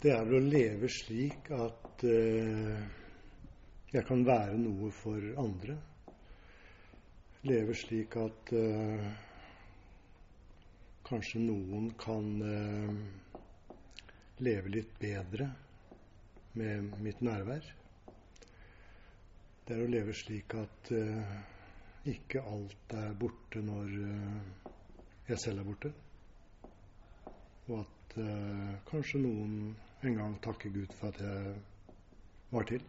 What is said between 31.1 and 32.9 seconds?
jeg var til.